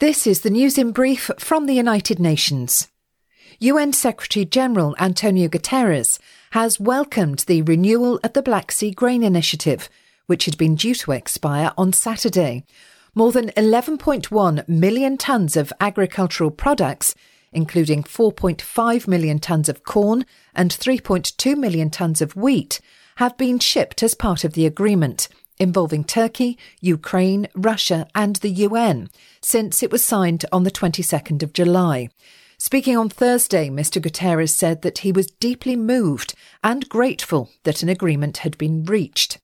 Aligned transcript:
This 0.00 0.28
is 0.28 0.42
the 0.42 0.50
news 0.50 0.78
in 0.78 0.92
brief 0.92 1.28
from 1.40 1.66
the 1.66 1.74
United 1.74 2.20
Nations. 2.20 2.86
UN 3.58 3.92
Secretary 3.92 4.44
General 4.44 4.94
Antonio 5.00 5.48
Guterres 5.48 6.20
has 6.52 6.78
welcomed 6.78 7.40
the 7.40 7.62
renewal 7.62 8.20
of 8.22 8.32
the 8.32 8.40
Black 8.40 8.70
Sea 8.70 8.92
Grain 8.92 9.24
Initiative, 9.24 9.88
which 10.26 10.44
had 10.44 10.56
been 10.56 10.76
due 10.76 10.94
to 10.94 11.10
expire 11.10 11.72
on 11.76 11.92
Saturday. 11.92 12.64
More 13.16 13.32
than 13.32 13.48
11.1 13.56 14.68
million 14.68 15.18
tonnes 15.18 15.56
of 15.56 15.72
agricultural 15.80 16.52
products, 16.52 17.16
including 17.50 18.04
4.5 18.04 19.08
million 19.08 19.40
tonnes 19.40 19.68
of 19.68 19.82
corn 19.82 20.24
and 20.54 20.70
3.2 20.70 21.58
million 21.58 21.90
tonnes 21.90 22.22
of 22.22 22.36
wheat, 22.36 22.80
have 23.16 23.36
been 23.36 23.58
shipped 23.58 24.04
as 24.04 24.14
part 24.14 24.44
of 24.44 24.52
the 24.52 24.64
agreement 24.64 25.26
involving 25.58 26.04
Turkey, 26.04 26.58
Ukraine, 26.80 27.48
Russia, 27.54 28.06
and 28.14 28.36
the 28.36 28.50
UN 28.50 29.08
since 29.40 29.82
it 29.82 29.90
was 29.90 30.04
signed 30.04 30.44
on 30.52 30.64
the 30.64 30.70
22nd 30.70 31.42
of 31.42 31.52
July. 31.52 32.08
Speaking 32.58 32.96
on 32.96 33.08
Thursday, 33.08 33.68
Mr. 33.70 34.02
Guterres 34.02 34.50
said 34.50 34.82
that 34.82 34.98
he 34.98 35.12
was 35.12 35.30
deeply 35.30 35.76
moved 35.76 36.34
and 36.64 36.88
grateful 36.88 37.50
that 37.62 37.82
an 37.82 37.88
agreement 37.88 38.38
had 38.38 38.58
been 38.58 38.84
reached. 38.84 39.38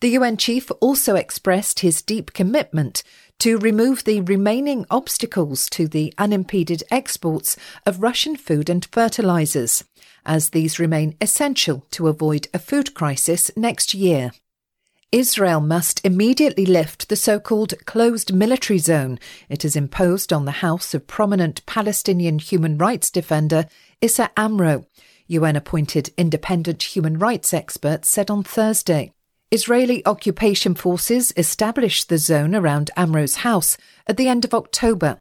The 0.00 0.10
UN 0.10 0.36
chief 0.36 0.70
also 0.80 1.14
expressed 1.14 1.80
his 1.80 2.02
deep 2.02 2.32
commitment 2.34 3.02
to 3.38 3.58
remove 3.58 4.04
the 4.04 4.20
remaining 4.20 4.84
obstacles 4.90 5.70
to 5.70 5.88
the 5.88 6.12
unimpeded 6.18 6.82
exports 6.90 7.56
of 7.86 8.02
Russian 8.02 8.36
food 8.36 8.68
and 8.68 8.84
fertilizers, 8.92 9.84
as 10.24 10.50
these 10.50 10.78
remain 10.78 11.16
essential 11.20 11.86
to 11.92 12.08
avoid 12.08 12.48
a 12.52 12.58
food 12.58 12.94
crisis 12.94 13.50
next 13.56 13.94
year. 13.94 14.32
Israel 15.12 15.60
must 15.60 16.04
immediately 16.04 16.66
lift 16.66 17.08
the 17.08 17.16
so 17.16 17.38
called 17.38 17.74
closed 17.86 18.34
military 18.34 18.80
zone 18.80 19.20
it 19.48 19.62
has 19.62 19.76
imposed 19.76 20.32
on 20.32 20.46
the 20.46 20.60
house 20.62 20.94
of 20.94 21.06
prominent 21.06 21.64
Palestinian 21.64 22.40
human 22.40 22.76
rights 22.76 23.08
defender 23.10 23.66
Issa 24.00 24.30
Amro, 24.36 24.84
UN 25.28 25.54
appointed 25.54 26.10
independent 26.16 26.82
human 26.82 27.18
rights 27.18 27.54
expert 27.54 28.04
said 28.04 28.30
on 28.30 28.42
Thursday. 28.42 29.12
Israeli 29.52 30.04
occupation 30.04 30.74
forces 30.74 31.32
established 31.36 32.08
the 32.08 32.18
zone 32.18 32.52
around 32.52 32.90
Amro's 32.96 33.36
house 33.36 33.76
at 34.08 34.16
the 34.16 34.26
end 34.26 34.44
of 34.44 34.54
October, 34.54 35.18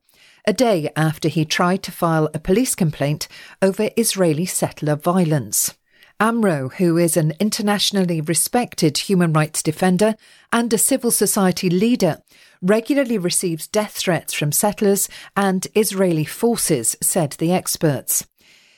a 0.48 0.54
day 0.54 0.90
after 0.96 1.30
he 1.30 1.46
tried 1.46 1.84
to 1.84 1.92
file 1.92 2.28
a 2.34 2.40
police 2.40 2.74
complaint 2.74 3.28
over 3.62 3.92
Israeli 3.96 4.48
settler 4.48 4.96
violence. 4.96 5.76
Amro, 6.20 6.70
who 6.70 6.98
is 6.98 7.18
an 7.18 7.34
internationally 7.42 8.22
respected 8.22 8.98
human 8.98 9.34
rights 9.34 9.62
defender 9.62 10.16
and 10.52 10.72
a 10.72 10.78
civil 10.78 11.12
society 11.12 11.70
leader, 11.70 12.20
regularly 12.62 13.18
receives 13.18 13.68
death 13.68 13.92
threats 13.92 14.34
from 14.34 14.54
settlers 14.54 15.10
and 15.36 15.68
Israeli 15.76 16.24
forces, 16.24 16.96
said 17.02 17.32
the 17.32 17.52
experts. 17.52 18.26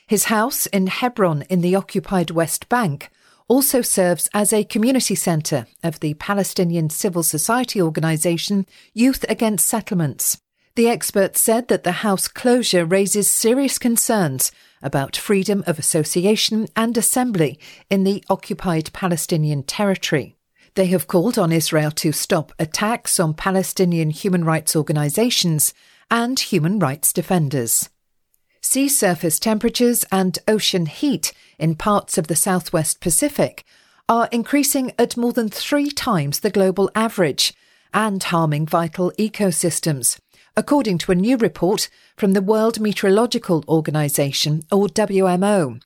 His 0.08 0.26
house 0.26 0.66
in 0.68 0.88
Hebron 0.88 1.44
in 1.44 1.62
the 1.62 1.76
occupied 1.76 2.32
West 2.32 2.70
Bank 2.70 3.12
also 3.48 3.82
serves 3.82 4.28
as 4.34 4.52
a 4.52 4.64
community 4.64 5.16
centre 5.16 5.68
of 5.84 6.00
the 6.00 6.16
Palestinian 6.16 6.90
civil 6.90 7.22
society 7.22 7.80
organisation 7.80 8.66
Youth 8.94 9.26
Against 9.30 9.68
Settlements. 9.68 10.42
The 10.78 10.90
experts 10.90 11.42
said 11.42 11.70
that 11.70 11.84
the 11.84 12.04
house 12.04 12.28
closure 12.28 12.86
raises 12.86 13.32
serious 13.32 13.80
concerns 13.80 14.52
about 14.84 15.16
freedom 15.16 15.64
of 15.66 15.80
association 15.80 16.68
and 16.76 16.96
assembly 16.96 17.60
in 17.90 18.04
the 18.04 18.24
occupied 18.30 18.94
Palestinian 18.94 19.64
territory. 19.64 20.36
They 20.76 20.86
have 20.86 21.08
called 21.08 21.40
on 21.40 21.52
Israel 21.52 21.90
to 21.94 22.12
stop 22.12 22.52
attacks 22.60 23.20
on 23.20 23.34
Palestinian 23.34 24.12
human 24.12 24.44
rights 24.46 24.76
organisations 24.76 25.74
and 26.12 26.40
human 26.40 26.78
rights 26.78 27.12
defenders. 27.12 27.90
Sea 28.62 28.88
surface 28.88 29.40
temperatures 29.40 30.06
and 30.12 30.38
ocean 30.48 30.86
heat 30.86 31.34
in 31.58 31.74
parts 31.74 32.20
of 32.20 32.28
the 32.28 32.36
southwest 32.36 33.02
Pacific 33.02 33.66
are 34.08 34.30
increasing 34.32 34.92
at 35.00 35.18
more 35.18 35.34
than 35.34 35.50
three 35.50 35.90
times 35.90 36.42
the 36.42 36.52
global 36.52 36.92
average 36.94 37.56
and 37.96 38.22
harming 38.22 38.68
vital 38.68 39.12
ecosystems, 39.18 40.20
according 40.58 40.98
to 40.98 41.12
a 41.12 41.16
new 41.16 41.38
report 41.38 41.88
from 42.18 42.34
the 42.34 42.42
World 42.42 42.80
Meteorological 42.80 43.64
Organization, 43.70 44.64
or 44.72 44.88
WMO, 44.88 45.80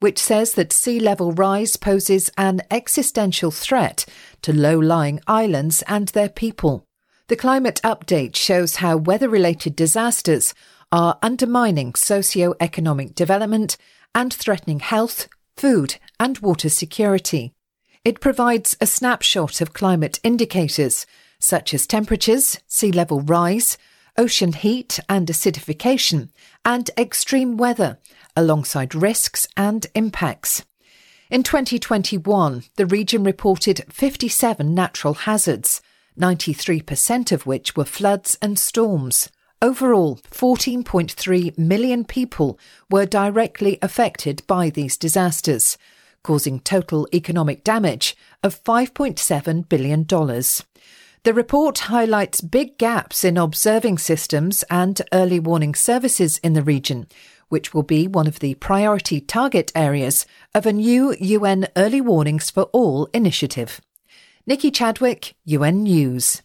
which 0.00 0.18
says 0.18 0.52
that 0.52 0.72
sea 0.72 1.00
level 1.00 1.32
rise 1.32 1.76
poses 1.76 2.30
an 2.36 2.60
existential 2.70 3.50
threat 3.50 4.04
to 4.42 4.52
low 4.52 4.78
lying 4.78 5.18
islands 5.26 5.82
and 5.88 6.08
their 6.08 6.28
people. 6.28 6.84
The 7.28 7.36
climate 7.36 7.80
update 7.82 8.36
shows 8.36 8.76
how 8.76 8.98
weather 8.98 9.30
related 9.30 9.74
disasters 9.74 10.52
are 10.92 11.18
undermining 11.22 11.94
socio-economic 11.94 13.14
development 13.14 13.78
and 14.14 14.32
threatening 14.32 14.80
health, 14.80 15.28
food, 15.56 15.96
and 16.20 16.38
water 16.40 16.68
security. 16.68 17.54
It 18.04 18.20
provides 18.20 18.76
a 18.80 18.86
snapshot 18.86 19.60
of 19.62 19.72
climate 19.72 20.20
indicators 20.22 21.06
such 21.40 21.72
as 21.72 21.86
temperatures, 21.86 22.58
sea 22.66 22.92
level 22.92 23.20
rise, 23.20 23.78
ocean 24.18 24.52
heat 24.52 24.98
and 25.08 25.28
acidification, 25.28 26.28
and 26.64 26.90
extreme 26.98 27.56
weather, 27.56 27.98
alongside 28.36 28.94
risks 28.94 29.48
and 29.56 29.86
impacts. 29.94 30.64
In 31.30 31.42
2021, 31.42 32.64
the 32.76 32.86
region 32.86 33.22
reported 33.22 33.84
57 33.90 34.74
natural 34.74 35.14
hazards, 35.14 35.80
93% 36.18 37.32
of 37.32 37.46
which 37.46 37.76
were 37.76 37.84
floods 37.84 38.36
and 38.42 38.58
storms. 38.58 39.30
Overall, 39.60 40.16
14.3 40.30 41.56
million 41.58 42.04
people 42.04 42.58
were 42.90 43.06
directly 43.06 43.78
affected 43.82 44.42
by 44.46 44.70
these 44.70 44.96
disasters, 44.96 45.76
causing 46.22 46.60
total 46.60 47.08
economic 47.14 47.62
damage 47.64 48.16
of 48.42 48.62
$5.7 48.64 49.68
billion. 49.68 50.06
The 51.28 51.34
report 51.34 51.80
highlights 51.80 52.40
big 52.40 52.78
gaps 52.78 53.22
in 53.22 53.36
observing 53.36 53.98
systems 53.98 54.64
and 54.70 54.98
early 55.12 55.38
warning 55.38 55.74
services 55.74 56.38
in 56.38 56.54
the 56.54 56.62
region, 56.62 57.06
which 57.50 57.74
will 57.74 57.82
be 57.82 58.08
one 58.08 58.26
of 58.26 58.38
the 58.38 58.54
priority 58.54 59.20
target 59.20 59.70
areas 59.74 60.24
of 60.54 60.64
a 60.64 60.72
new 60.72 61.14
UN 61.20 61.68
Early 61.76 62.00
Warnings 62.00 62.48
for 62.50 62.62
All 62.72 63.10
initiative. 63.12 63.82
Nikki 64.46 64.70
Chadwick, 64.70 65.34
UN 65.44 65.82
News. 65.82 66.40